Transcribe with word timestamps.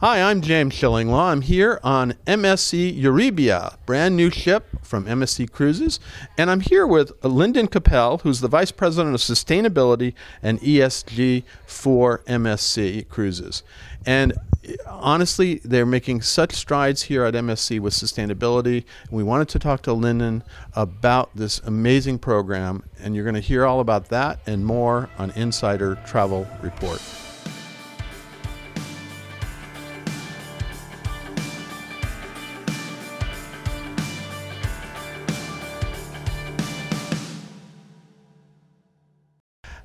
Hi, 0.00 0.22
I'm 0.22 0.40
James 0.40 0.72
Shillinglaw. 0.72 1.30
I'm 1.30 1.42
here 1.42 1.78
on 1.84 2.14
MSC 2.26 2.98
Euribia, 2.98 3.76
brand 3.84 4.16
new 4.16 4.30
ship 4.30 4.64
from 4.82 5.04
MSC 5.04 5.52
Cruises, 5.52 6.00
and 6.38 6.50
I'm 6.50 6.60
here 6.60 6.86
with 6.86 7.12
Linden 7.22 7.68
Coppell, 7.68 8.22
who's 8.22 8.40
the 8.40 8.48
Vice 8.48 8.72
President 8.72 9.14
of 9.14 9.20
Sustainability 9.20 10.14
and 10.42 10.58
ESG 10.60 11.42
for 11.66 12.20
MSC 12.20 13.10
Cruises. 13.10 13.62
And 14.06 14.32
uh, 14.32 14.72
honestly, 14.86 15.60
they're 15.66 15.84
making 15.84 16.22
such 16.22 16.54
strides 16.54 17.02
here 17.02 17.24
at 17.24 17.34
MSC 17.34 17.78
with 17.78 17.92
sustainability. 17.92 18.84
We 19.10 19.22
wanted 19.22 19.50
to 19.50 19.58
talk 19.58 19.82
to 19.82 19.92
Lyndon 19.92 20.44
about 20.72 21.36
this 21.36 21.58
amazing 21.58 22.20
program, 22.20 22.84
and 22.98 23.14
you're 23.14 23.24
going 23.24 23.34
to 23.34 23.40
hear 23.40 23.66
all 23.66 23.80
about 23.80 24.08
that 24.08 24.40
and 24.46 24.64
more 24.64 25.10
on 25.18 25.30
Insider 25.32 25.96
Travel 26.06 26.48
Report. 26.62 27.02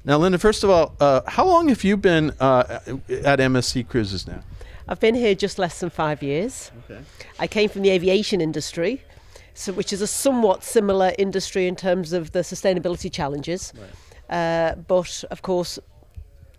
Now, 0.05 0.19
Linda, 0.19 0.37
first 0.37 0.63
of 0.63 0.69
all, 0.69 0.95
uh, 0.99 1.21
how 1.25 1.47
long 1.47 1.69
have 1.69 1.83
you 1.83 1.97
been 1.97 2.31
uh, 2.39 2.79
at 3.09 3.39
MSC 3.39 3.87
Cruises 3.87 4.27
now? 4.27 4.41
I've 4.87 4.99
been 4.99 5.15
here 5.15 5.33
just 5.33 5.57
less 5.57 5.79
than 5.79 5.89
five 5.89 6.21
years. 6.21 6.71
Okay. 6.83 7.01
I 7.39 7.47
came 7.47 7.69
from 7.69 7.81
the 7.81 7.89
aviation 7.89 8.39
industry, 8.39 9.01
so, 9.55 9.73
which 9.73 9.91
is 9.91 10.01
a 10.01 10.07
somewhat 10.07 10.63
similar 10.63 11.11
industry 11.17 11.65
in 11.65 11.75
terms 11.75 12.13
of 12.13 12.33
the 12.33 12.39
sustainability 12.41 13.11
challenges. 13.11 13.73
Right. 13.75 14.35
Uh, 14.37 14.75
but 14.75 15.23
of 15.31 15.41
course, 15.41 15.79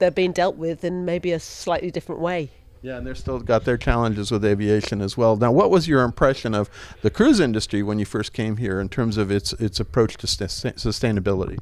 they're 0.00 0.10
being 0.10 0.33
dealt 0.33 0.56
with 0.56 0.83
in 0.83 1.05
maybe 1.05 1.30
a 1.30 1.38
slightly 1.38 1.92
different 1.92 2.20
way. 2.20 2.50
Yeah, 2.83 2.98
and 2.98 3.06
they're 3.06 3.14
still 3.14 3.38
got 3.38 3.64
their 3.64 3.78
challenges 3.78 4.33
with 4.33 4.44
aviation 4.44 5.00
as 5.00 5.16
well. 5.16 5.36
Now, 5.36 5.52
what 5.52 5.70
was 5.70 5.86
your 5.86 6.02
impression 6.02 6.52
of 6.52 6.69
the 7.02 7.11
cruise 7.11 7.39
industry 7.39 7.83
when 7.83 8.00
you 8.00 8.05
first 8.05 8.33
came 8.33 8.56
here 8.56 8.80
in 8.80 8.89
terms 8.89 9.17
of 9.17 9.30
its 9.30 9.52
its 9.55 9.78
approach 9.78 10.17
to 10.19 10.27
st- 10.27 10.77
sustainability? 10.77 11.58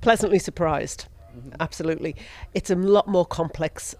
Pleasantly 0.00 0.38
surprised. 0.38 1.06
Mm-hmm. 1.36 1.50
Absolutely. 1.60 2.16
It's 2.54 2.70
a 2.70 2.76
lot 2.76 3.08
more 3.08 3.26
complex 3.26 3.94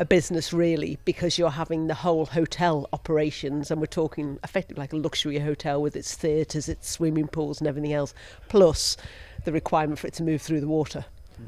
a 0.00 0.04
business 0.04 0.52
really 0.52 0.98
because 1.04 1.38
you're 1.38 1.50
having 1.50 1.86
the 1.86 1.94
whole 1.94 2.26
hotel 2.26 2.88
operations 2.92 3.70
and 3.70 3.80
we're 3.80 3.86
talking 3.86 4.38
effectively 4.42 4.80
like 4.80 4.92
a 4.92 4.96
luxury 4.96 5.38
hotel 5.38 5.80
with 5.80 5.94
its 5.94 6.14
theatres, 6.16 6.68
its 6.68 6.90
swimming 6.90 7.28
pools 7.28 7.60
and 7.60 7.68
everything 7.68 7.92
else, 7.92 8.12
plus 8.48 8.96
the 9.44 9.52
requirement 9.52 9.98
for 9.98 10.08
it 10.08 10.14
to 10.14 10.22
move 10.22 10.42
through 10.42 10.60
the 10.60 10.66
water. 10.66 11.04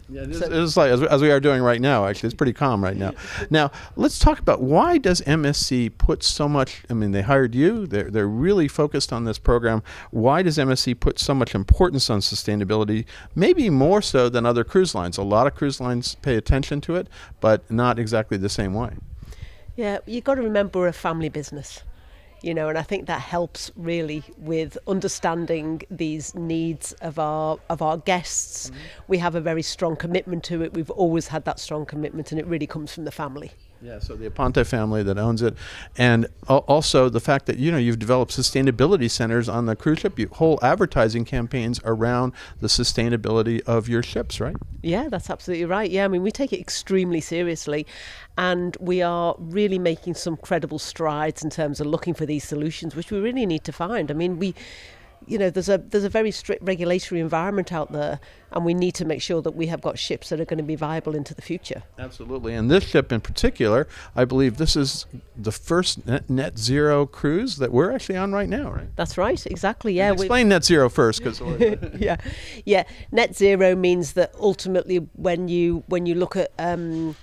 Yeah, 0.08 0.22
it 0.22 0.30
is, 0.30 0.38
so, 0.38 0.46
it 0.46 0.52
is 0.52 0.76
like 0.76 0.90
as, 0.90 1.02
as, 1.02 1.22
we 1.22 1.30
are 1.30 1.40
doing 1.40 1.62
right 1.62 1.80
now. 1.80 2.06
Actually, 2.06 2.28
it's 2.28 2.34
pretty 2.34 2.52
calm 2.52 2.82
right 2.82 2.96
now. 2.96 3.12
now, 3.50 3.70
let's 3.96 4.18
talk 4.18 4.38
about 4.38 4.62
why 4.62 4.98
does 4.98 5.20
MSC 5.22 5.96
put 5.98 6.22
so 6.22 6.48
much? 6.48 6.82
I 6.90 6.94
mean, 6.94 7.12
they 7.12 7.22
hired 7.22 7.54
you. 7.54 7.86
They're 7.86 8.10
they're 8.10 8.28
really 8.28 8.68
focused 8.68 9.12
on 9.12 9.24
this 9.24 9.38
program. 9.38 9.82
Why 10.10 10.42
does 10.42 10.58
MSC 10.58 10.98
put 10.98 11.18
so 11.18 11.34
much 11.34 11.54
importance 11.54 12.10
on 12.10 12.20
sustainability? 12.20 13.04
Maybe 13.34 13.70
more 13.70 14.02
so 14.02 14.28
than 14.28 14.46
other 14.46 14.64
cruise 14.64 14.94
lines. 14.94 15.18
A 15.18 15.22
lot 15.22 15.46
of 15.46 15.54
cruise 15.54 15.80
lines 15.80 16.16
pay 16.16 16.36
attention 16.36 16.80
to 16.82 16.96
it, 16.96 17.08
but 17.40 17.68
not 17.70 17.98
exactly 17.98 18.36
the 18.36 18.48
same 18.48 18.74
way. 18.74 18.96
Yeah, 19.76 19.98
you've 20.06 20.24
got 20.24 20.36
to 20.36 20.42
remember 20.42 20.80
we're 20.80 20.88
a 20.88 20.92
family 20.92 21.28
business 21.28 21.82
you 22.46 22.54
know, 22.54 22.68
and 22.68 22.78
I 22.78 22.82
think 22.82 23.06
that 23.06 23.20
helps 23.20 23.72
really 23.74 24.22
with 24.38 24.78
understanding 24.86 25.82
these 25.90 26.32
needs 26.36 26.92
of 27.02 27.18
our 27.18 27.58
of 27.68 27.82
our 27.82 27.96
guests. 27.98 28.70
Mm-hmm. 28.70 28.78
We 29.08 29.18
have 29.18 29.34
a 29.34 29.40
very 29.40 29.62
strong 29.62 29.96
commitment 29.96 30.44
to 30.44 30.62
it. 30.62 30.72
We've 30.72 30.90
always 30.90 31.26
had 31.26 31.44
that 31.44 31.58
strong 31.58 31.84
commitment, 31.84 32.30
and 32.30 32.40
it 32.40 32.46
really 32.46 32.68
comes 32.68 32.94
from 32.94 33.04
the 33.04 33.10
family. 33.10 33.50
Yeah, 33.86 34.00
so 34.00 34.16
the 34.16 34.28
Aponte 34.28 34.66
family 34.66 35.04
that 35.04 35.16
owns 35.16 35.42
it, 35.42 35.54
and 35.96 36.26
also 36.48 37.08
the 37.08 37.20
fact 37.20 37.46
that 37.46 37.58
you 37.58 37.70
know 37.70 37.78
you've 37.78 38.00
developed 38.00 38.36
sustainability 38.36 39.08
centers 39.08 39.48
on 39.48 39.66
the 39.66 39.76
cruise 39.76 40.00
ship, 40.00 40.18
you, 40.18 40.26
whole 40.26 40.58
advertising 40.60 41.24
campaigns 41.24 41.80
around 41.84 42.32
the 42.58 42.66
sustainability 42.66 43.60
of 43.60 43.88
your 43.88 44.02
ships, 44.02 44.40
right? 44.40 44.56
Yeah, 44.82 45.08
that's 45.08 45.30
absolutely 45.30 45.66
right. 45.66 45.88
Yeah, 45.88 46.04
I 46.04 46.08
mean 46.08 46.24
we 46.24 46.32
take 46.32 46.52
it 46.52 46.58
extremely 46.58 47.20
seriously, 47.20 47.86
and 48.36 48.76
we 48.80 49.02
are 49.02 49.36
really 49.38 49.78
making 49.78 50.14
some 50.14 50.36
credible 50.36 50.80
strides 50.80 51.44
in 51.44 51.50
terms 51.50 51.80
of 51.80 51.86
looking 51.86 52.12
for 52.12 52.26
these 52.26 52.42
solutions, 52.42 52.96
which 52.96 53.12
we 53.12 53.20
really 53.20 53.46
need 53.46 53.62
to 53.62 53.72
find. 53.72 54.10
I 54.10 54.14
mean 54.14 54.40
we 54.40 54.56
you 55.26 55.38
know, 55.38 55.50
there's 55.50 55.68
a 55.68 55.78
there's 55.78 56.04
a 56.04 56.08
very 56.08 56.30
strict 56.30 56.62
regulatory 56.62 57.20
environment 57.20 57.72
out 57.72 57.92
there, 57.92 58.20
and 58.52 58.64
we 58.64 58.74
need 58.74 58.92
to 58.92 59.04
make 59.04 59.20
sure 59.20 59.42
that 59.42 59.52
we 59.52 59.66
have 59.66 59.80
got 59.80 59.98
ships 59.98 60.28
that 60.28 60.40
are 60.40 60.44
going 60.44 60.58
to 60.58 60.64
be 60.64 60.76
viable 60.76 61.14
into 61.14 61.34
the 61.34 61.42
future. 61.42 61.82
Absolutely, 61.98 62.54
and 62.54 62.70
this 62.70 62.84
ship 62.84 63.12
in 63.12 63.20
particular, 63.20 63.88
I 64.14 64.24
believe 64.24 64.56
this 64.56 64.76
is 64.76 65.06
the 65.36 65.52
first 65.52 66.06
net, 66.06 66.30
net 66.30 66.58
zero 66.58 67.06
cruise 67.06 67.56
that 67.56 67.72
we're 67.72 67.92
actually 67.92 68.16
on 68.16 68.32
right 68.32 68.48
now, 68.48 68.70
right? 68.70 68.94
That's 68.96 69.18
right, 69.18 69.44
exactly. 69.46 69.94
Yeah. 69.94 70.10
And 70.10 70.20
explain 70.20 70.48
net 70.48 70.64
zero 70.64 70.88
first, 70.88 71.22
because 71.22 71.40
yeah, 71.98 72.16
yeah. 72.64 72.84
Net 73.10 73.36
zero 73.36 73.74
means 73.74 74.12
that 74.12 74.32
ultimately, 74.38 74.98
when 75.14 75.48
you 75.48 75.82
when 75.88 76.06
you 76.06 76.14
look 76.14 76.36
at 76.36 76.52
um, 76.58 77.16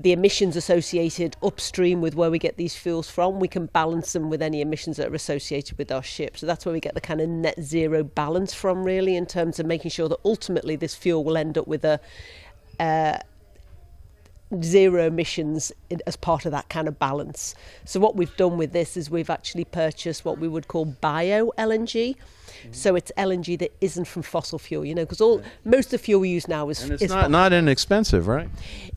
the 0.00 0.12
emissions 0.12 0.54
associated 0.54 1.36
upstream 1.42 2.00
with 2.00 2.14
where 2.14 2.30
we 2.30 2.38
get 2.38 2.56
these 2.56 2.76
fuels 2.76 3.10
from, 3.10 3.40
we 3.40 3.48
can 3.48 3.66
balance 3.66 4.12
them 4.12 4.30
with 4.30 4.40
any 4.40 4.60
emissions 4.60 4.96
that 4.96 5.10
are 5.10 5.14
associated 5.14 5.76
with 5.76 5.90
our 5.90 6.04
ship. 6.04 6.38
So 6.38 6.46
that's 6.46 6.64
where 6.64 6.72
we 6.72 6.78
get 6.78 6.94
the 6.94 7.00
kind 7.00 7.20
of 7.20 7.28
net 7.28 7.60
zero 7.60 8.04
balance 8.04 8.54
from, 8.54 8.84
really, 8.84 9.16
in 9.16 9.26
terms 9.26 9.58
of 9.58 9.66
making 9.66 9.90
sure 9.90 10.08
that 10.08 10.18
ultimately 10.24 10.76
this 10.76 10.94
fuel 10.94 11.24
will 11.24 11.36
end 11.36 11.58
up 11.58 11.66
with 11.66 11.84
a 11.84 12.00
uh, 12.78 13.18
zero 14.62 15.06
emissions 15.06 15.72
as 16.06 16.16
part 16.16 16.46
of 16.46 16.52
that 16.52 16.68
kind 16.68 16.88
of 16.88 16.98
balance. 16.98 17.54
So 17.84 18.00
what 18.00 18.16
we've 18.16 18.34
done 18.36 18.56
with 18.56 18.72
this 18.72 18.96
is 18.96 19.10
we've 19.10 19.30
actually 19.30 19.64
purchased 19.64 20.24
what 20.24 20.38
we 20.38 20.48
would 20.48 20.68
call 20.68 20.84
bio 20.86 21.52
LNG. 21.58 22.16
So 22.72 22.96
it's 22.96 23.12
LNG 23.16 23.58
that 23.60 23.72
isn't 23.80 24.06
from 24.06 24.22
fossil 24.22 24.58
fuel, 24.58 24.84
you 24.84 24.94
know, 24.94 25.04
because 25.04 25.20
all 25.20 25.42
most 25.64 25.86
of 25.86 25.90
the 25.92 25.98
fuel 25.98 26.20
we 26.20 26.30
use 26.30 26.48
now 26.48 26.68
is 26.70 26.82
and 26.82 26.92
it's 26.92 27.02
is 27.02 27.10
not 27.10 27.30
not 27.30 27.52
inexpensive, 27.52 28.26
right? 28.26 28.48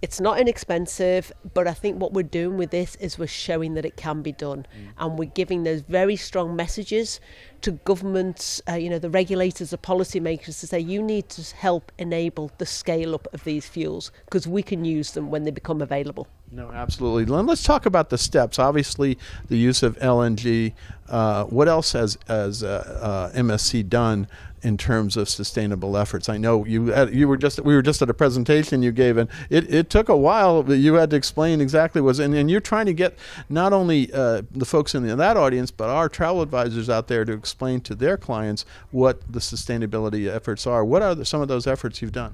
It's 0.02 0.20
not 0.20 0.40
inexpensive, 0.40 1.32
but 1.54 1.68
I 1.68 1.74
think 1.74 2.02
what 2.02 2.14
we're 2.14 2.24
doing 2.24 2.58
with 2.58 2.72
this 2.72 2.96
is 2.96 3.20
we're 3.20 3.28
showing 3.28 3.76
that 3.76 3.86
it 3.86 3.98
can 3.98 4.24
be 4.24 4.32
done, 4.32 4.66
mm. 4.76 4.88
and 4.98 5.18
we're 5.20 5.30
giving 5.30 5.64
those 5.64 5.82
very 5.82 6.16
strong 6.16 6.56
messages 6.56 7.20
to 7.62 7.72
governments, 7.72 8.62
uh, 8.70 8.74
you 8.74 8.90
know, 8.90 9.00
the 9.00 9.10
regulators, 9.10 9.70
the 9.70 9.78
policymakers 9.78 10.60
to 10.60 10.68
say 10.68 10.80
you 10.80 11.02
need 11.02 11.30
to 11.30 11.56
help 11.56 11.92
enable 11.98 12.52
the 12.58 12.66
scale 12.66 13.14
up 13.16 13.28
of 13.34 13.44
these 13.44 13.68
fuels 13.68 14.12
because 14.26 14.48
we 14.48 14.64
can 14.64 14.86
use 14.86 15.12
them 15.12 15.30
when 15.32 15.44
they 15.44 15.52
become 15.52 15.82
available. 15.82 16.28
No, 16.52 16.70
absolutely. 16.72 17.26
Let's 17.26 17.64
talk 17.64 17.86
about 17.86 18.10
the 18.10 18.18
steps. 18.18 18.60
Obviously, 18.60 19.18
the 19.48 19.58
use 19.58 19.84
of 19.84 19.98
LNG. 20.00 20.74
Uh, 21.12 21.44
what 21.46 21.68
else 21.68 21.92
has, 21.92 22.18
uh, 22.30 22.32
uh, 22.32 23.38
MSC 23.38 23.88
done 23.88 24.28
in 24.64 24.78
terms 24.78 25.18
of 25.18 25.28
sustainable 25.28 25.98
efforts. 25.98 26.30
I 26.30 26.38
know 26.38 26.66
you 26.66 26.88
had, 26.88 27.14
you 27.14 27.28
were 27.28 27.38
just 27.38 27.60
we 27.62 27.74
were 27.74 27.82
just 27.82 28.02
at 28.02 28.10
a 28.10 28.14
presentation 28.14 28.84
you 28.84 28.92
gave, 28.92 29.18
and 29.18 29.30
it, 29.50 29.74
it 29.74 29.90
took 29.90 30.08
a 30.10 30.16
while 30.16 30.64
that 30.64 30.78
you 30.78 30.96
had 30.96 31.10
to 31.12 31.16
explain 31.16 31.62
exactly 31.62 32.02
was 32.02 32.20
and, 32.20 32.34
and 32.36 32.50
you're 32.50 32.62
trying 32.62 32.86
to 32.86 32.94
get 32.94 33.18
not 33.50 33.74
only 33.74 34.12
uh, 34.14 34.44
the 34.52 34.66
folks 34.66 34.94
in 34.94 35.06
the, 35.06 35.16
that 35.16 35.38
audience 35.38 35.72
but 35.72 35.90
our 35.90 36.08
travel 36.08 36.42
advisors 36.42 36.90
out 36.90 37.08
there 37.08 37.26
to 37.26 37.34
explain 37.34 37.82
to 37.82 37.96
their 37.96 38.18
clients 38.18 38.66
what 38.92 39.20
the 39.32 39.40
sustainability 39.40 40.34
efforts 40.34 40.68
are. 40.68 40.86
What 40.86 41.02
are 41.02 41.16
the, 41.16 41.26
some 41.26 41.42
of 41.42 41.48
those 41.48 41.68
efforts 41.68 42.02
you've 42.02 42.12
done? 42.12 42.34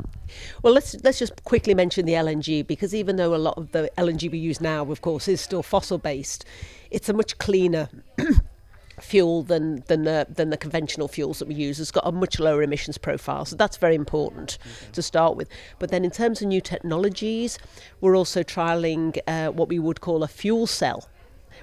Well, 0.62 0.74
let's 0.74 0.96
let's 1.04 1.20
just 1.20 1.44
quickly 1.44 1.74
mention 1.74 2.06
the 2.06 2.14
LNG 2.14 2.68
because 2.68 2.94
even 2.94 3.16
though 3.16 3.34
a 3.34 3.38
lot 3.38 3.58
of 3.58 3.72
the 3.72 3.90
LNG 3.98 4.30
we 4.32 4.38
use 4.38 4.60
now, 4.60 4.84
of 4.92 5.02
course, 5.02 5.28
is 5.28 5.40
still 5.40 5.64
fossil 5.64 5.98
based, 5.98 6.46
it's 6.92 7.10
a 7.10 7.14
much 7.14 7.38
cleaner 7.38 7.90
fuel 9.00 9.44
than 9.44 9.84
than 9.88 10.04
the 10.04 10.28
than 10.30 10.50
the 10.50 10.58
conventional 10.58 11.08
fuels 11.08 11.40
that 11.40 11.48
we 11.48 11.56
use. 11.56 11.80
It's 11.80 11.92
got 11.92 12.08
a 12.08 12.12
much 12.12 12.40
lower 12.40 12.62
emissions 12.64 12.98
profile, 12.98 13.46
so 13.46 13.56
that's 13.56 13.78
very 13.78 13.96
important 13.96 14.58
to 14.94 15.02
start 15.02 15.36
with. 15.36 15.50
But 15.80 15.92
then, 15.92 16.04
in 16.04 16.12
terms 16.12 16.42
of 16.42 16.48
new 16.48 16.62
technologies, 16.62 17.60
we're 18.02 18.18
also 18.18 18.44
trialing 18.44 19.18
uh, 19.28 19.52
what 19.52 19.70
we 19.70 19.80
would 19.80 20.02
call 20.02 20.24
a 20.24 20.28
fuel 20.28 20.68
cell 20.68 21.08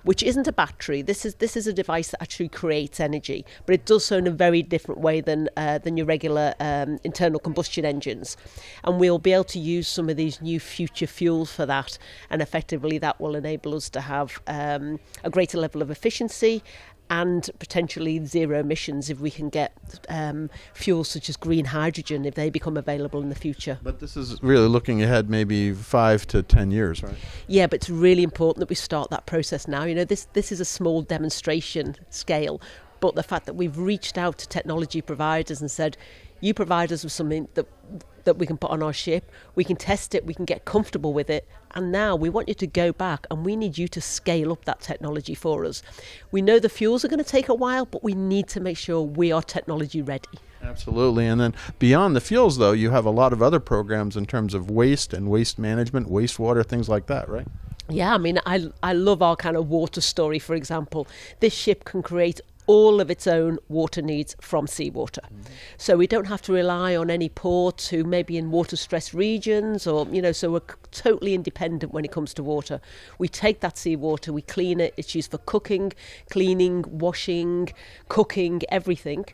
which 0.02 0.22
isn't 0.22 0.46
a 0.46 0.52
battery. 0.52 1.02
This 1.02 1.24
is 1.24 1.36
this 1.36 1.56
is 1.56 1.66
a 1.66 1.72
device 1.72 2.10
that 2.10 2.22
actually 2.22 2.48
creates 2.48 3.00
energy, 3.00 3.44
but 3.66 3.74
it 3.74 3.84
does 3.84 4.04
so 4.04 4.18
in 4.18 4.26
a 4.26 4.30
very 4.30 4.62
different 4.62 5.00
way 5.00 5.20
than 5.20 5.48
uh, 5.56 5.78
than 5.78 5.96
your 5.96 6.06
regular 6.06 6.54
um, 6.60 6.98
internal 7.04 7.40
combustion 7.40 7.84
engines. 7.84 8.36
And 8.84 8.98
we'll 8.98 9.18
be 9.18 9.32
able 9.32 9.44
to 9.44 9.58
use 9.58 9.88
some 9.88 10.08
of 10.08 10.16
these 10.16 10.40
new 10.40 10.60
future 10.60 11.06
fuels 11.06 11.52
for 11.52 11.66
that, 11.66 11.98
and 12.30 12.42
effectively 12.42 12.98
that 12.98 13.20
will 13.20 13.34
enable 13.34 13.74
us 13.74 13.88
to 13.90 14.00
have 14.00 14.40
um, 14.46 15.00
a 15.22 15.30
greater 15.30 15.58
level 15.58 15.82
of 15.82 15.90
efficiency 15.90 16.62
and 17.10 17.50
potentially 17.58 18.24
zero 18.24 18.60
emissions 18.60 19.10
if 19.10 19.20
we 19.20 19.30
can 19.30 19.48
get 19.48 19.72
um, 20.08 20.48
fuels 20.72 21.08
such 21.08 21.28
as 21.28 21.36
green 21.36 21.66
hydrogen 21.66 22.24
if 22.24 22.34
they 22.34 22.50
become 22.50 22.76
available 22.76 23.20
in 23.20 23.28
the 23.28 23.34
future. 23.34 23.78
But 23.82 24.00
this 24.00 24.16
is 24.16 24.42
really 24.42 24.68
looking 24.68 25.02
ahead 25.02 25.28
maybe 25.28 25.72
five 25.72 26.26
to 26.28 26.42
ten 26.42 26.70
years, 26.70 27.02
right? 27.02 27.14
Yeah, 27.46 27.66
but 27.66 27.74
it's 27.74 27.90
really 27.90 28.22
important 28.22 28.60
that 28.60 28.68
we 28.68 28.74
start 28.74 29.10
that 29.10 29.26
process 29.26 29.68
now. 29.68 29.84
You 29.84 29.94
know, 29.94 30.04
this 30.04 30.28
this 30.32 30.50
is 30.50 30.60
a 30.60 30.64
small 30.64 31.02
demonstration 31.02 31.96
scale, 32.10 32.60
but 33.00 33.14
the 33.14 33.22
fact 33.22 33.46
that 33.46 33.54
we've 33.54 33.76
reached 33.76 34.16
out 34.16 34.38
to 34.38 34.48
technology 34.48 35.02
providers 35.02 35.60
and 35.60 35.70
said, 35.70 35.96
you 36.40 36.54
provide 36.54 36.90
us 36.92 37.04
with 37.04 37.12
something 37.12 37.48
that 37.54 37.66
that 38.24 38.38
we 38.38 38.46
can 38.46 38.56
put 38.56 38.70
on 38.70 38.82
our 38.82 38.92
ship. 38.92 39.30
We 39.54 39.64
can 39.64 39.76
test 39.76 40.14
it, 40.14 40.26
we 40.26 40.34
can 40.34 40.44
get 40.44 40.64
comfortable 40.64 41.12
with 41.12 41.30
it. 41.30 41.48
And 41.74 41.90
now 41.90 42.14
we 42.14 42.28
want 42.28 42.48
you 42.48 42.54
to 42.54 42.66
go 42.66 42.92
back 42.92 43.26
and 43.30 43.44
we 43.44 43.56
need 43.56 43.76
you 43.78 43.88
to 43.88 44.00
scale 44.00 44.52
up 44.52 44.64
that 44.64 44.80
technology 44.80 45.34
for 45.34 45.64
us. 45.64 45.82
We 46.30 46.40
know 46.40 46.58
the 46.58 46.68
fuels 46.68 47.04
are 47.04 47.08
going 47.08 47.22
to 47.22 47.24
take 47.24 47.48
a 47.48 47.54
while, 47.54 47.84
but 47.84 48.04
we 48.04 48.14
need 48.14 48.48
to 48.48 48.60
make 48.60 48.76
sure 48.76 49.02
we 49.02 49.32
are 49.32 49.42
technology 49.42 50.00
ready. 50.00 50.28
Absolutely. 50.62 51.26
And 51.26 51.40
then 51.40 51.54
beyond 51.78 52.16
the 52.16 52.20
fuels, 52.20 52.58
though, 52.58 52.72
you 52.72 52.90
have 52.90 53.04
a 53.04 53.10
lot 53.10 53.32
of 53.32 53.42
other 53.42 53.60
programs 53.60 54.16
in 54.16 54.24
terms 54.24 54.54
of 54.54 54.70
waste 54.70 55.12
and 55.12 55.28
waste 55.28 55.58
management, 55.58 56.08
wastewater, 56.08 56.64
things 56.64 56.88
like 56.88 57.06
that, 57.06 57.28
right? 57.28 57.46
Yeah, 57.88 58.14
I 58.14 58.18
mean, 58.18 58.40
I, 58.46 58.68
I 58.82 58.94
love 58.94 59.20
our 59.20 59.36
kind 59.36 59.56
of 59.56 59.68
water 59.68 60.00
story, 60.00 60.38
for 60.38 60.54
example. 60.54 61.06
This 61.40 61.52
ship 61.52 61.84
can 61.84 62.02
create 62.02 62.40
all 62.66 63.00
of 63.00 63.10
its 63.10 63.26
own 63.26 63.58
water 63.68 64.02
needs 64.02 64.34
from 64.40 64.66
seawater. 64.66 65.22
Mm-hmm. 65.22 65.52
So 65.76 65.96
we 65.96 66.06
don't 66.06 66.26
have 66.26 66.42
to 66.42 66.52
rely 66.52 66.96
on 66.96 67.10
any 67.10 67.28
ports 67.28 67.88
who 67.88 68.04
may 68.04 68.22
be 68.22 68.36
in 68.36 68.50
water 68.50 68.76
stressed 68.76 69.14
regions 69.14 69.86
or, 69.86 70.06
you 70.10 70.22
know, 70.22 70.32
so 70.32 70.52
we're 70.52 70.62
totally 70.90 71.34
independent 71.34 71.92
when 71.92 72.04
it 72.04 72.12
comes 72.12 72.34
to 72.34 72.42
water. 72.42 72.80
We 73.18 73.28
take 73.28 73.60
that 73.60 73.76
seawater, 73.76 74.32
we 74.32 74.42
clean 74.42 74.80
it, 74.80 74.94
it's 74.96 75.14
used 75.14 75.30
for 75.30 75.38
cooking, 75.38 75.92
cleaning, 76.30 76.84
washing, 76.88 77.70
cooking, 78.08 78.62
everything 78.68 79.26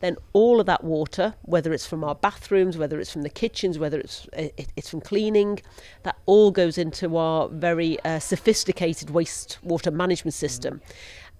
then 0.00 0.16
all 0.32 0.60
of 0.60 0.66
that 0.66 0.84
water, 0.84 1.34
whether 1.42 1.72
it's 1.72 1.86
from 1.86 2.04
our 2.04 2.14
bathrooms, 2.14 2.78
whether 2.78 3.00
it's 3.00 3.12
from 3.12 3.22
the 3.22 3.30
kitchens, 3.30 3.78
whether 3.78 3.98
it's 3.98 4.28
it, 4.32 4.68
it's 4.76 4.88
from 4.88 5.00
cleaning, 5.00 5.60
that 6.04 6.16
all 6.26 6.50
goes 6.50 6.78
into 6.78 7.16
our 7.16 7.48
very 7.48 7.98
uh, 8.04 8.18
sophisticated 8.18 9.08
wastewater 9.08 9.92
management 9.92 10.34
system, 10.34 10.80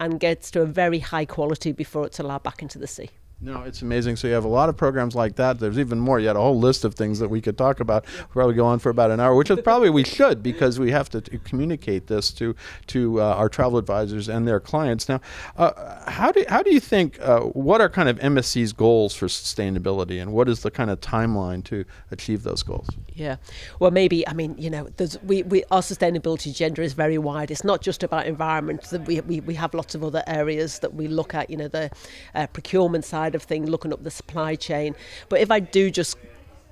and 0.01 0.21
gets 0.21 0.51
to 0.53 0.63
a 0.63 0.67
very 0.67 1.01
high 1.01 1.25
quality 1.25 1.73
before 1.73 2.07
it's 2.07 2.19
allowed 2.19 2.43
back 2.43 2.63
into 2.63 2.79
the 2.79 2.87
sea. 2.87 3.11
No, 3.41 3.63
it's 3.63 3.83
amazing. 3.83 4.17
So 4.17 4.27
you 4.27 4.35
have 4.35 4.45
a 4.45 4.49
lot 4.49 4.69
of 4.69 4.77
programs 4.77 5.15
like 5.15 5.37
that. 5.37 5.61
There's 5.61 5.79
even 5.79 6.01
more. 6.01 6.19
You 6.19 6.27
had 6.27 6.35
a 6.35 6.41
whole 6.41 6.59
list 6.59 6.85
of 6.85 6.97
things 6.97 7.21
that 7.21 7.29
we 7.29 7.41
could 7.41 7.57
talk 7.57 7.79
about. 7.79 8.05
We'll 8.17 8.27
probably 8.27 8.55
go 8.57 8.67
on 8.67 8.81
for 8.81 8.91
about 8.91 9.13
an 9.13 9.21
hour, 9.21 9.37
which 9.37 9.49
is 9.49 9.61
probably 9.61 9.91
we 9.91 10.03
should 10.03 10.43
because 10.43 10.81
we 10.81 10.91
have 10.91 11.09
to 11.11 11.21
communicate 11.21 12.09
this 12.09 12.33
to 12.33 12.57
to 12.89 13.21
uh, 13.21 13.35
our 13.35 13.49
travel 13.49 13.79
advisors 13.79 14.29
and 14.29 14.49
their 14.49 14.59
clients. 14.59 15.09
Now, 15.09 15.21
uh, 15.57 16.11
how 16.11 16.33
do 16.33 16.45
how 16.49 16.65
do 16.65 16.73
you 16.75 16.81
think? 16.81 17.21
Uh, 17.21 17.43
what 17.43 17.81
are 17.81 17.89
kind 17.89 18.09
of 18.09 18.19
MSC's 18.19 18.73
goals 18.73 19.15
for 19.15 19.29
sustainability, 19.29 20.21
and 20.21 20.33
what 20.33 20.49
is 20.49 20.63
the 20.63 20.71
kind 20.73 20.91
of 20.91 21.01
timeline 21.01 21.63
to 21.65 21.85
achieve 22.11 22.43
those 22.43 22.65
goals? 22.65 22.89
Yeah, 23.15 23.37
well, 23.79 23.93
maybe 23.93 24.27
I 24.27 24.33
mean 24.33 24.57
you 24.59 24.69
know, 24.69 24.89
we, 25.25 25.45
we 25.45 25.63
our 25.71 25.83
sustainability 25.83 26.51
agenda 26.51 26.83
is 26.83 26.93
very 26.93 27.19
wide. 27.19 27.53
It's 27.53 27.63
not 27.63 27.83
just 27.83 28.03
about 28.03 28.27
environment. 28.27 28.93
We 29.07 29.21
we 29.21 29.39
we 29.39 29.55
have 29.55 29.75
lots 29.75 29.95
of 29.95 30.03
other 30.03 30.25
areas 30.27 30.81
that 30.81 30.95
we 30.95 31.07
look 31.07 31.35
at. 31.35 31.51
You 31.51 31.57
know, 31.59 31.69
the 31.69 31.91
uh, 32.35 32.49
procurement 32.49 33.05
side 33.05 33.28
side 33.29 33.35
of 33.35 33.43
things, 33.43 33.69
looking 33.69 33.93
up 33.93 34.03
the 34.03 34.11
supply 34.11 34.55
chain. 34.55 34.95
But 35.29 35.41
if 35.41 35.51
I 35.51 35.61
do 35.61 35.91
just 35.91 36.17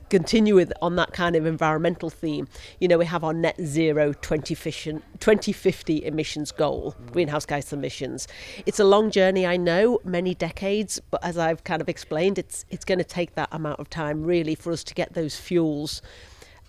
continue 0.09 0.55
with 0.55 0.73
on 0.81 0.95
that 0.95 1.13
kind 1.13 1.35
of 1.37 1.45
environmental 1.47 2.09
theme, 2.11 2.49
you 2.81 2.89
know, 2.89 2.97
we 2.99 3.07
have 3.07 3.25
our 3.25 3.35
net 3.35 3.57
zero 3.61 4.13
2050 4.13 6.05
emissions 6.05 6.53
goal, 6.53 6.95
greenhouse 7.13 7.45
gas 7.45 7.73
emissions. 7.73 8.29
It's 8.65 8.79
a 8.79 8.85
long 8.85 9.11
journey, 9.11 9.47
I 9.47 9.57
know, 9.57 10.01
many 10.05 10.35
decades, 10.35 11.01
but 11.11 11.23
as 11.25 11.37
I've 11.37 11.65
kind 11.65 11.83
of 11.83 11.89
explained, 11.89 12.39
it's 12.39 12.65
it's 12.71 12.85
going 12.85 12.99
to 12.99 13.05
take 13.05 13.35
that 13.35 13.49
amount 13.53 13.81
of 13.81 13.91
time 13.91 14.25
really 14.25 14.55
for 14.55 14.73
us 14.73 14.85
to 14.85 14.95
get 14.95 15.15
those 15.15 15.37
fuels 15.37 16.01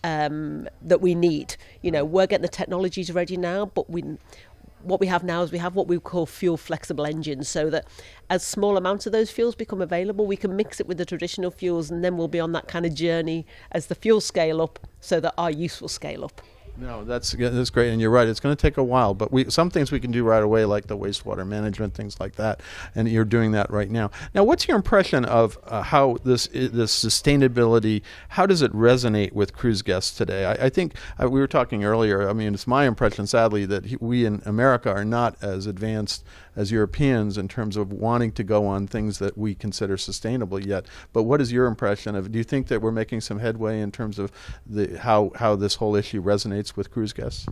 um, 0.04 0.68
that 0.81 1.01
we 1.01 1.16
need. 1.16 1.56
You 1.81 1.92
know, 1.92 2.04
we're 2.04 2.28
getting 2.28 2.42
the 2.42 2.50
technologies 2.50 3.12
ready 3.12 3.38
now, 3.38 3.68
but 3.68 3.90
we 3.90 4.04
what 4.88 5.00
we 5.00 5.07
have 5.07 5.24
now 5.24 5.42
is 5.42 5.51
we 5.51 5.57
have 5.57 5.75
what 5.75 5.88
we 5.88 6.00
call 6.00 6.25
fuel 6.25 6.57
flexible 6.57 7.06
engines 7.06 7.48
so 7.48 7.69
that 7.69 7.86
as 8.30 8.44
small 8.44 8.78
amounts 8.78 9.06
of 9.06 9.12
those 9.12 9.30
fuels 9.30 9.56
become 9.56 9.81
available 9.81 10.25
we 10.25 10.38
can 10.38 10.56
mix 10.56 10.80
it 10.80 10.88
with 10.88 10.98
the 10.98 11.06
traditional 11.06 11.51
fuels 11.51 11.92
and 11.92 12.04
then 12.04 12.18
we'll 12.18 12.28
be 12.28 12.39
on 12.39 12.54
that 12.54 12.68
kind 12.68 12.86
of 12.86 12.94
journey 12.94 13.45
as 13.72 13.88
the 13.88 13.95
fuels 13.95 14.25
scale 14.25 14.62
up 14.62 14.80
so 15.00 15.19
that 15.19 15.34
our 15.38 15.51
use 15.51 15.81
will 15.81 15.89
scale 15.89 16.24
up 16.24 16.42
no, 16.79 17.03
that's 17.03 17.31
that's 17.31 17.69
great, 17.69 17.91
and 17.91 18.00
you're 18.00 18.12
right. 18.12 18.27
It's 18.27 18.39
going 18.39 18.56
to 18.56 18.62
take 18.62 18.77
a 18.77 18.83
while, 18.83 19.13
but 19.13 19.31
we 19.31 19.50
some 19.50 19.69
things 19.69 19.91
we 19.91 20.00
can 20.00 20.12
do 20.12 20.24
right 20.24 20.44
away, 20.44 20.65
like 20.65 20.88
the 20.88 20.97
wastewater 20.97 21.47
management, 21.47 21.94
things 21.94 22.19
like 22.19 22.35
that, 22.35 22.62
and 22.94 23.09
you're 23.09 23.25
doing 23.25 23.51
that 23.53 23.69
right 23.71 23.89
now. 23.89 24.12
Now, 24.35 24.44
what's 24.44 24.68
your 24.68 24.77
impression 24.77 25.25
of 25.25 25.57
uh, 25.65 25.81
how 25.81 26.18
this 26.24 26.47
this 26.47 27.03
sustainability? 27.03 28.03
How 28.29 28.45
does 28.45 28.62
it 28.62 28.71
resonate 28.74 29.33
with 29.33 29.53
cruise 29.53 29.81
guests 29.81 30.15
today? 30.15 30.45
I, 30.45 30.65
I 30.65 30.69
think 30.69 30.94
uh, 31.21 31.29
we 31.29 31.39
were 31.39 31.47
talking 31.47 31.83
earlier. 31.83 32.29
I 32.29 32.33
mean, 32.33 32.53
it's 32.53 32.68
my 32.68 32.85
impression, 32.85 33.27
sadly, 33.27 33.65
that 33.65 33.85
he, 33.85 33.97
we 34.00 34.25
in 34.25 34.41
America 34.45 34.91
are 34.91 35.06
not 35.06 35.35
as 35.41 35.65
advanced 35.65 36.23
as 36.57 36.71
Europeans 36.71 37.38
in 37.38 37.47
terms 37.47 37.77
of 37.77 37.94
wanting 37.94 38.31
to 38.31 38.44
go 38.44 38.65
on 38.65 38.88
things 38.88 39.19
that 39.19 39.38
we 39.38 39.53
consider 39.53 39.95
sustainable 39.95 40.59
yet. 40.59 40.88
But 41.13 41.23
what 41.23 41.39
is 41.39 41.51
your 41.51 41.68
impression 41.68 42.15
of? 42.15 42.31
Do 42.31 42.38
you 42.39 42.44
think 42.44 42.68
that 42.68 42.81
we're 42.81 42.91
making 42.91 43.21
some 43.21 43.39
headway 43.39 43.80
in 43.80 43.91
terms 43.91 44.18
of 44.18 44.31
the 44.65 44.97
how 44.97 45.31
how 45.35 45.56
this 45.56 45.75
whole 45.75 45.95
issue 45.95 46.21
resonates 46.21 46.67
with 46.75 46.92
cruise 46.92 47.14
guests? 47.14 47.46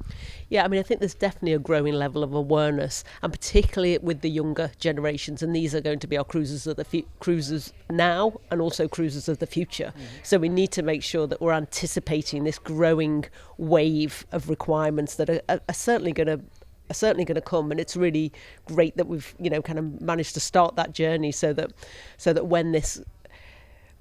Yeah, 0.50 0.66
I 0.66 0.68
mean, 0.68 0.80
I 0.80 0.84
think 0.84 1.00
there's 1.00 1.14
definitely 1.14 1.54
a 1.54 1.60
growing 1.60 1.94
level 1.94 2.24
of 2.24 2.34
awareness, 2.34 3.04
and 3.22 3.32
particularly 3.32 3.98
with 4.00 4.22
the 4.22 4.30
younger 4.30 4.72
generations. 4.80 5.42
And 5.42 5.56
these 5.56 5.74
are 5.74 5.82
going 5.82 6.00
to 6.00 6.08
be 6.08 6.18
our 6.18 6.24
cruisers 6.24 6.68
of 6.68 6.76
the 6.76 6.84
fu- 6.84 7.08
cruisers 7.20 7.72
now, 7.90 8.34
and 8.52 8.60
also 8.60 8.88
cruisers 8.88 9.30
of 9.30 9.40
the 9.40 9.48
future. 9.48 9.94
Mm-hmm. 9.96 10.06
So 10.24 10.38
we 10.38 10.50
need 10.50 10.72
to 10.72 10.84
make 10.84 11.04
sure 11.04 11.28
that 11.28 11.42
we're 11.42 11.54
anticipating 11.54 12.44
this 12.44 12.60
growing 12.60 13.26
wave 13.58 14.26
of 14.32 14.50
requirements 14.50 15.16
that 15.16 15.30
are, 15.30 15.42
are 15.50 15.74
certainly 15.74 16.12
going 16.12 16.28
to 16.28 16.42
are 16.90 16.94
certainly 16.94 17.26
going 17.26 17.36
to 17.36 17.42
come 17.42 17.72
and 17.72 17.80
it's 17.80 17.96
really 17.96 18.32
great 18.66 18.96
that 18.96 19.08
we've 19.08 19.34
you 19.40 19.50
know 19.50 19.60
kind 19.62 19.80
of 19.80 20.02
managed 20.02 20.36
to 20.36 20.40
start 20.40 20.76
that 20.76 20.94
journey 20.94 21.32
so 21.32 21.52
that 21.52 21.72
so 22.18 22.32
that 22.32 22.46
when 22.46 22.74
this 22.74 23.02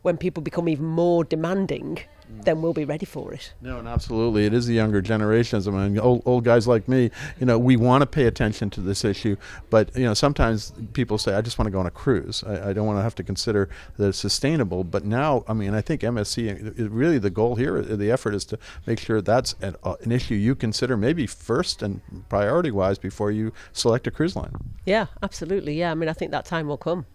when 0.03 0.19
people 0.19 0.43
become 0.43 0.69
even 0.69 0.85
more 0.85 1.25
demanding 1.25 1.99
then 2.29 2.63
we'll 2.63 2.73
be 2.73 2.85
ready 2.85 3.07
for 3.07 3.33
it. 3.33 3.53
No, 3.61 3.79
and 3.79 3.89
absolutely, 3.89 4.47
it 4.47 4.55
is 4.55 4.67
the 4.67 4.75
younger 4.75 5.01
generations. 5.01 5.67
I 5.69 5.71
mean, 5.71 5.99
old, 5.99 6.23
old 6.25 6.45
guys 6.45 6.67
like 6.67 6.89
me, 6.89 7.11
you 7.39 7.47
know, 7.47 7.59
we 7.59 7.77
want 7.77 8.03
to 8.03 8.07
pay 8.07 8.25
attention 8.27 8.71
to 8.71 8.81
this 8.81 9.05
issue, 9.05 9.37
but 9.71 9.95
you 9.97 10.05
know, 10.05 10.15
sometimes 10.15 10.73
people 10.93 11.19
say, 11.19 11.35
"I 11.35 11.41
just 11.41 11.59
want 11.59 11.67
to 11.67 11.71
go 11.71 11.81
on 11.81 11.87
a 11.87 11.91
cruise. 11.91 12.45
I, 12.47 12.71
I 12.71 12.73
don't 12.73 12.87
want 12.87 12.99
to 12.99 13.03
have 13.03 13.15
to 13.17 13.23
consider 13.23 13.69
that 13.97 14.09
it's 14.09 14.19
sustainable." 14.19 14.85
But 14.85 15.05
now, 15.05 15.45
I 15.49 15.53
mean, 15.53 15.75
I 15.75 15.81
think 15.81 16.03
MSC 16.03 16.75
really 16.91 17.19
the 17.19 17.31
goal 17.31 17.57
here, 17.57 17.81
the 17.83 18.11
effort 18.11 18.35
is 18.35 18.45
to 18.47 18.59
make 18.87 18.99
sure 18.99 19.21
that's 19.21 19.55
an, 19.61 19.77
uh, 19.85 19.97
an 20.03 20.13
issue 20.13 20.35
you 20.35 20.55
consider 20.55 20.97
maybe 20.97 21.27
first 21.27 21.83
and 21.83 22.01
priority-wise 22.29 22.99
before 22.99 23.31
you 23.31 23.53
select 23.73 24.07
a 24.07 24.11
cruise 24.11 24.37
line. 24.37 24.53
Yeah, 24.85 25.07
absolutely. 25.23 25.79
Yeah, 25.79 25.91
I 25.91 25.95
mean, 25.95 26.09
I 26.09 26.13
think 26.13 26.31
that 26.31 26.45
time 26.45 26.69
will 26.69 26.77
come. 26.79 27.07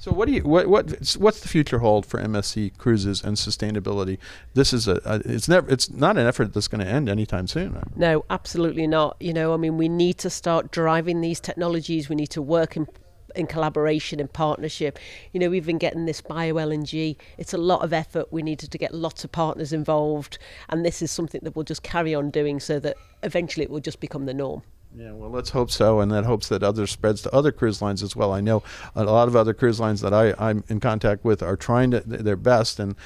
So 0.00 0.12
what 0.12 0.28
do 0.28 0.32
you 0.32 0.42
what 0.44 0.66
what 0.66 1.14
what's 1.18 1.40
the 1.40 1.48
future 1.48 1.80
hold 1.80 2.06
for 2.06 2.18
MSC 2.18 2.78
cruises 2.78 3.22
and 3.22 3.36
sustainability? 3.36 4.16
This 4.54 4.72
is 4.72 4.88
a, 4.88 4.98
a 5.04 5.20
it's 5.26 5.46
never 5.46 5.70
it's 5.70 5.90
not 5.90 6.16
an 6.16 6.26
effort 6.26 6.54
that's 6.54 6.68
going 6.68 6.80
to 6.80 6.90
end 6.90 7.10
anytime 7.10 7.46
soon. 7.46 7.78
No, 7.96 8.24
absolutely 8.30 8.86
not. 8.86 9.18
You 9.20 9.34
know, 9.34 9.52
I 9.52 9.58
mean, 9.58 9.76
we 9.76 9.90
need 9.90 10.16
to 10.18 10.30
start 10.30 10.70
driving 10.70 11.20
these 11.20 11.38
technologies. 11.38 12.08
We 12.08 12.16
need 12.16 12.30
to 12.30 12.40
work 12.40 12.78
in 12.78 12.88
in 13.36 13.46
collaboration 13.46 14.20
and 14.20 14.32
partnership. 14.32 14.98
You 15.34 15.40
know, 15.40 15.50
we've 15.50 15.66
been 15.66 15.76
getting 15.76 16.06
this 16.06 16.22
bio 16.22 16.54
LNG. 16.54 17.16
It's 17.36 17.52
a 17.52 17.58
lot 17.58 17.82
of 17.82 17.92
effort. 17.92 18.32
We 18.32 18.42
needed 18.42 18.72
to 18.72 18.78
get 18.78 18.94
lots 18.94 19.22
of 19.22 19.32
partners 19.32 19.70
involved, 19.70 20.38
and 20.70 20.82
this 20.82 21.02
is 21.02 21.10
something 21.10 21.42
that 21.44 21.54
we'll 21.54 21.66
just 21.66 21.82
carry 21.82 22.14
on 22.14 22.30
doing 22.30 22.58
so 22.58 22.80
that 22.80 22.96
eventually 23.22 23.64
it 23.64 23.70
will 23.70 23.80
just 23.80 24.00
become 24.00 24.24
the 24.24 24.32
norm. 24.32 24.62
Yeah, 24.96 25.12
well, 25.12 25.30
let's 25.30 25.50
hope 25.50 25.70
so, 25.70 26.00
and 26.00 26.10
that 26.10 26.24
hopes 26.24 26.48
that 26.48 26.64
other 26.64 26.84
spreads 26.88 27.22
to 27.22 27.32
other 27.32 27.52
cruise 27.52 27.80
lines 27.80 28.02
as 28.02 28.16
well. 28.16 28.32
I 28.32 28.40
know 28.40 28.64
a 28.96 29.04
lot 29.04 29.28
of 29.28 29.36
other 29.36 29.54
cruise 29.54 29.78
lines 29.78 30.00
that 30.00 30.12
I, 30.12 30.34
I'm 30.36 30.64
in 30.68 30.80
contact 30.80 31.24
with 31.24 31.44
are 31.44 31.56
trying 31.56 31.92
to, 31.92 32.00
their 32.00 32.36
best, 32.36 32.80
and 32.80 32.96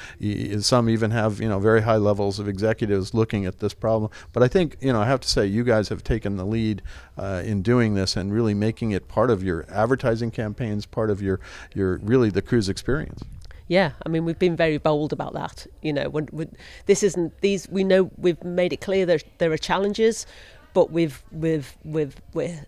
some 0.64 0.88
even 0.88 1.10
have 1.10 1.42
you 1.42 1.48
know 1.48 1.58
very 1.58 1.82
high 1.82 1.98
levels 1.98 2.38
of 2.38 2.48
executives 2.48 3.12
looking 3.12 3.44
at 3.44 3.58
this 3.58 3.74
problem. 3.74 4.10
But 4.32 4.42
I 4.42 4.48
think 4.48 4.78
you 4.80 4.94
know 4.94 5.00
I 5.02 5.06
have 5.06 5.20
to 5.20 5.28
say 5.28 5.44
you 5.44 5.62
guys 5.62 5.90
have 5.90 6.02
taken 6.02 6.36
the 6.36 6.46
lead 6.46 6.80
uh, 7.18 7.42
in 7.44 7.60
doing 7.60 7.92
this 7.92 8.16
and 8.16 8.32
really 8.32 8.54
making 8.54 8.92
it 8.92 9.06
part 9.06 9.30
of 9.30 9.42
your 9.42 9.66
advertising 9.68 10.30
campaigns, 10.30 10.86
part 10.86 11.10
of 11.10 11.20
your 11.20 11.38
your 11.74 11.98
really 11.98 12.30
the 12.30 12.40
cruise 12.40 12.70
experience. 12.70 13.22
Yeah, 13.66 13.92
I 14.04 14.08
mean 14.08 14.24
we've 14.24 14.38
been 14.38 14.56
very 14.56 14.78
bold 14.78 15.12
about 15.12 15.32
that. 15.34 15.66
You 15.82 15.92
know, 15.92 16.08
when, 16.08 16.26
when 16.26 16.54
this 16.86 17.02
isn't 17.02 17.40
these, 17.40 17.68
we 17.68 17.82
know 17.84 18.10
we've 18.18 18.42
made 18.42 18.72
it 18.72 18.80
clear 18.80 19.06
that 19.06 19.24
there 19.38 19.52
are 19.52 19.58
challenges 19.58 20.26
but 20.74 20.90
we've 20.90 21.22
we've 21.32 21.74
we've 21.84 22.16
we're 22.34 22.66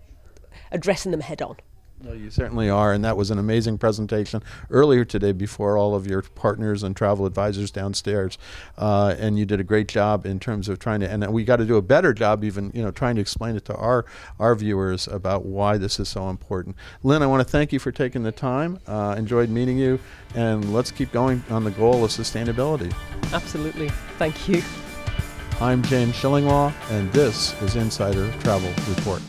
addressing 0.73 1.13
them 1.13 1.21
head 1.21 1.43
on. 1.43 1.57
Well, 2.05 2.15
you 2.15 2.31
certainly 2.31 2.69
are, 2.69 2.93
and 2.93 3.03
that 3.07 3.17
was 3.17 3.31
an 3.31 3.39
amazing 3.39 3.79
presentation 3.79 4.43
earlier 4.69 5.03
today 5.03 5.33
before 5.33 5.79
all 5.79 5.95
of 5.95 6.07
your 6.07 6.21
partners 6.21 6.83
and 6.83 6.95
travel 6.95 7.25
advisors 7.25 7.71
downstairs, 7.71 8.37
uh, 8.77 9.15
and 9.19 9.39
you 9.39 9.47
did 9.47 9.61
a 9.61 9.65
great 9.65 9.89
job 9.89 10.27
in 10.27 10.39
terms 10.39 10.69
of 10.69 10.79
trying 10.79 11.01
to. 11.01 11.11
And 11.11 11.27
we 11.33 11.43
got 11.43 11.57
to 11.57 11.65
do 11.65 11.77
a 11.77 11.83
better 11.83 12.13
job, 12.13 12.45
even 12.45 12.71
you 12.75 12.83
know, 12.83 12.91
trying 12.91 13.15
to 13.15 13.23
explain 13.23 13.57
it 13.57 13.65
to 13.67 13.75
our 13.77 14.05
our 14.39 14.55
viewers 14.55 15.09
about 15.09 15.47
why 15.47 15.79
this 15.79 15.99
is 15.99 16.11
so 16.11 16.29
important. 16.29 16.77
Lynn, 17.03 17.23
I 17.23 17.27
want 17.27 17.41
to 17.41 17.51
thank 17.51 17.73
you 17.73 17.79
for 17.79 17.91
taking 17.91 18.25
the 18.25 18.33
time. 18.33 18.79
Uh, 18.87 19.15
enjoyed 19.17 19.49
meeting 19.49 19.79
you, 19.79 19.99
and 20.35 20.75
let's 20.75 20.91
keep 20.91 21.11
going 21.13 21.43
on 21.49 21.65
the 21.65 21.71
goal 21.71 22.05
of 22.05 22.11
sustainability. 22.11 22.95
Absolutely, 23.33 23.89
thank 24.19 24.49
you. 24.49 24.63
I'm 25.59 25.83
James 25.85 26.15
Shillinglaw, 26.15 26.71
and 26.91 27.11
this 27.15 27.61
is 27.63 27.77
Insider 27.77 28.31
Travel 28.41 28.69
Report. 28.95 29.23